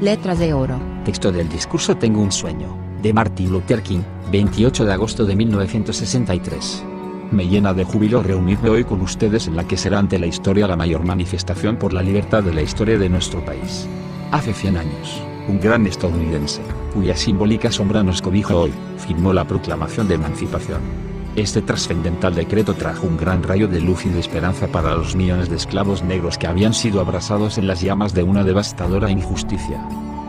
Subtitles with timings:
[0.00, 0.78] letras de oro.
[1.04, 4.00] Texto del discurso Tengo un sueño, de Martin Luther King,
[4.30, 6.84] 28 de agosto de 1963.
[7.30, 10.68] Me llena de júbilo reunirme hoy con ustedes en la que será ante la historia
[10.68, 13.88] la mayor manifestación por la libertad de la historia de nuestro país.
[14.32, 16.60] Hace 100 años, un gran estadounidense,
[16.92, 21.05] cuya simbólica sombra nos cobija hoy, firmó la proclamación de emancipación.
[21.36, 25.50] Este trascendental decreto trajo un gran rayo de luz y de esperanza para los millones
[25.50, 29.86] de esclavos negros que habían sido abrasados en las llamas de una devastadora injusticia.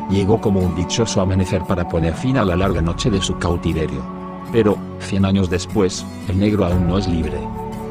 [0.10, 4.06] Llegó como un dichoso amanecer para poner fin a la larga noche de su cautiverio.
[4.52, 7.40] Pero, cien años después, el negro aún no es libre.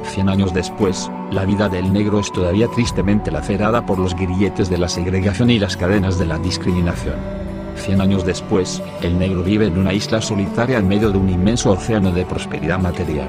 [0.05, 4.77] Cien años después, la vida del negro es todavía tristemente lacerada por los grilletes de
[4.77, 7.36] la segregación y las cadenas de la discriminación.
[7.77, 11.71] Cien años después, el negro vive en una isla solitaria en medio de un inmenso
[11.71, 13.29] océano de prosperidad material.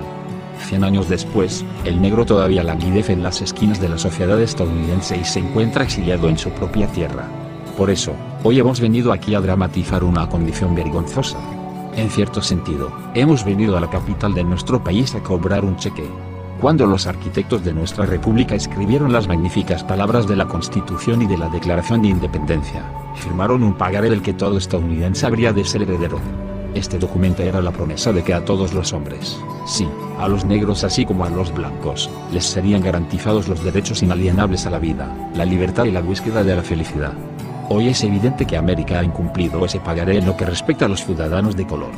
[0.60, 5.24] Cien años después, el negro todavía languidece en las esquinas de la sociedad estadounidense y
[5.24, 7.28] se encuentra exiliado en su propia tierra.
[7.78, 8.14] Por eso,
[8.44, 11.38] hoy hemos venido aquí a dramatizar una condición vergonzosa.
[11.96, 16.10] En cierto sentido, hemos venido a la capital de nuestro país a cobrar un cheque,
[16.60, 21.38] cuando los arquitectos de nuestra república escribieron las magníficas palabras de la Constitución y de
[21.38, 22.84] la Declaración de Independencia,
[23.16, 26.20] firmaron un pagaré del que todo estadounidense habría de ser heredero.
[26.74, 29.88] Este documento era la promesa de que a todos los hombres, sí,
[30.20, 34.72] a los negros así como a los blancos, les serían garantizados los derechos inalienables a
[34.72, 37.14] la vida, la libertad y la búsqueda de la felicidad.
[37.70, 41.04] Hoy es evidente que América ha incumplido ese pagaré en lo que respecta a los
[41.04, 41.92] ciudadanos de color.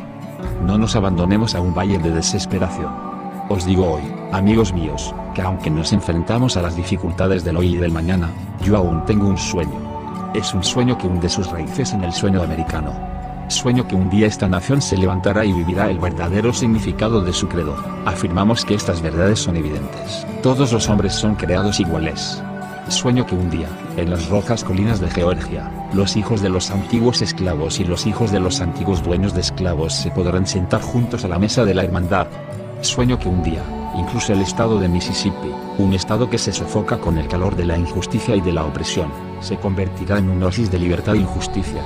[0.66, 2.92] No nos abandonemos a un valle de desesperación.
[3.50, 7.78] Os digo hoy, amigos míos, que aunque nos enfrentamos a las dificultades del hoy y
[7.78, 8.30] del mañana,
[8.64, 10.32] yo aún tengo un sueño.
[10.34, 12.94] Es un sueño que hunde sus raíces en el sueño americano.
[13.48, 17.48] Sueño que un día esta nación se levantará y vivirá el verdadero significado de su
[17.48, 17.76] credo.
[18.06, 20.26] Afirmamos que estas verdades son evidentes.
[20.44, 22.44] Todos los hombres son creados iguales.
[22.90, 27.22] Sueño que un día, en las rojas colinas de Georgia, los hijos de los antiguos
[27.22, 31.28] esclavos y los hijos de los antiguos dueños de esclavos se podrán sentar juntos a
[31.28, 32.28] la mesa de la hermandad,
[32.82, 33.62] Sueño que un día,
[34.00, 37.78] incluso el estado de Mississippi, un estado que se sofoca con el calor de la
[37.78, 39.12] injusticia y de la opresión,
[39.42, 41.84] se convertirá en un oasis de libertad e injusticia.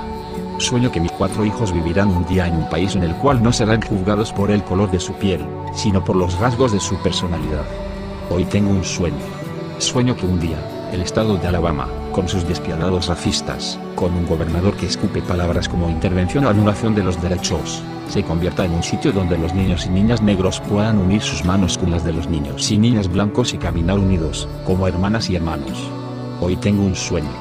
[0.59, 3.51] Sueño que mis cuatro hijos vivirán un día en un país en el cual no
[3.51, 7.65] serán juzgados por el color de su piel, sino por los rasgos de su personalidad.
[8.29, 9.25] Hoy tengo un sueño.
[9.79, 10.57] Sueño que un día,
[10.93, 15.89] el estado de Alabama, con sus despiadados racistas, con un gobernador que escupe palabras como
[15.89, 19.89] intervención o anulación de los derechos, se convierta en un sitio donde los niños y
[19.89, 23.57] niñas negros puedan unir sus manos con las de los niños y niñas blancos y
[23.57, 25.89] caminar unidos, como hermanas y hermanos.
[26.39, 27.31] Hoy tengo un sueño.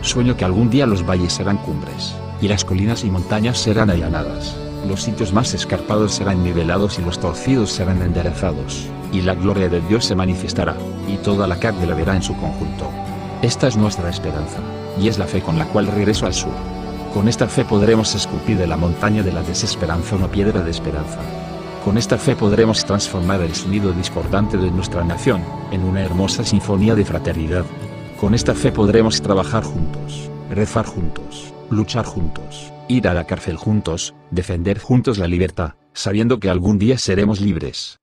[0.00, 4.56] Sueño que algún día los valles serán cumbres, y las colinas y montañas serán allanadas,
[4.88, 9.80] los sitios más escarpados serán nivelados y los torcidos serán enderezados, y la gloria de
[9.80, 10.76] Dios se manifestará,
[11.08, 12.90] y toda la carne la verá en su conjunto.
[13.42, 14.58] Esta es nuestra esperanza,
[15.00, 16.52] y es la fe con la cual regreso al sur.
[17.12, 21.20] Con esta fe podremos esculpir de la montaña de la desesperanza una piedra de esperanza.
[21.84, 26.96] Con esta fe podremos transformar el sonido discordante de nuestra nación, en una hermosa sinfonía
[26.96, 27.64] de fraternidad.
[28.20, 34.14] Con esta fe podremos trabajar juntos, rezar juntos, luchar juntos, ir a la cárcel juntos,
[34.32, 38.00] defender juntos la libertad, sabiendo que algún día seremos libres.